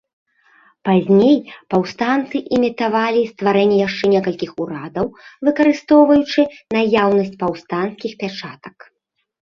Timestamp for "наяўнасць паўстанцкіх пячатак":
6.77-8.77